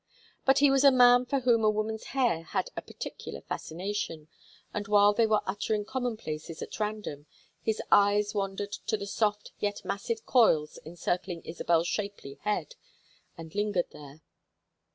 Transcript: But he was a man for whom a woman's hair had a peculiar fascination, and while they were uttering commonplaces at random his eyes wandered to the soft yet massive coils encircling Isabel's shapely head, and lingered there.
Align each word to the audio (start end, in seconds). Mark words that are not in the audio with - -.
But 0.45 0.57
he 0.57 0.71
was 0.71 0.83
a 0.83 0.89
man 0.91 1.27
for 1.27 1.41
whom 1.41 1.63
a 1.63 1.69
woman's 1.69 2.05
hair 2.05 2.41
had 2.41 2.71
a 2.75 2.81
peculiar 2.81 3.41
fascination, 3.41 4.29
and 4.73 4.87
while 4.87 5.13
they 5.13 5.27
were 5.27 5.41
uttering 5.45 5.85
commonplaces 5.85 6.59
at 6.63 6.79
random 6.79 7.27
his 7.61 7.83
eyes 7.91 8.33
wandered 8.33 8.71
to 8.71 8.97
the 8.97 9.05
soft 9.05 9.51
yet 9.59 9.85
massive 9.85 10.25
coils 10.25 10.79
encircling 10.87 11.43
Isabel's 11.45 11.87
shapely 11.87 12.39
head, 12.41 12.73
and 13.37 13.53
lingered 13.53 13.91
there. 13.91 14.21